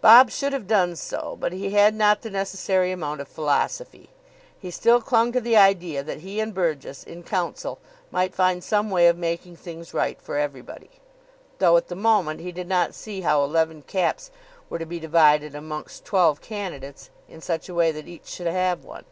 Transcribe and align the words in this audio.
Bob 0.00 0.30
should 0.30 0.54
have 0.54 0.66
done 0.66 0.96
so, 0.96 1.36
but 1.38 1.52
he 1.52 1.68
had 1.72 1.94
not 1.94 2.22
the 2.22 2.30
necessary 2.30 2.90
amount 2.90 3.20
of 3.20 3.28
philosophy. 3.28 4.08
He 4.58 4.70
still 4.70 4.98
clung 5.02 5.30
to 5.32 5.42
the 5.42 5.58
idea 5.58 6.02
that 6.02 6.20
he 6.20 6.40
and 6.40 6.54
Burgess, 6.54 7.04
in 7.04 7.22
council, 7.22 7.78
might 8.10 8.34
find 8.34 8.64
some 8.64 8.88
way 8.88 9.08
of 9.08 9.18
making 9.18 9.56
things 9.56 9.92
right 9.92 10.18
for 10.22 10.38
everybody. 10.38 10.88
Though, 11.58 11.76
at 11.76 11.88
the 11.88 11.94
moment, 11.94 12.40
he 12.40 12.50
did 12.50 12.66
not 12.66 12.94
see 12.94 13.20
how 13.20 13.44
eleven 13.44 13.82
caps 13.82 14.30
were 14.70 14.78
to 14.78 14.86
be 14.86 14.98
divided 14.98 15.54
amongst 15.54 16.06
twelve 16.06 16.40
candidates 16.40 17.10
in 17.28 17.42
such 17.42 17.68
a 17.68 17.74
way 17.74 17.92
that 17.92 18.08
each 18.08 18.24
should 18.26 18.46
have 18.46 18.86
one. 18.86 19.04